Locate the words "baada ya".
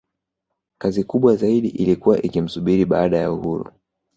2.85-3.31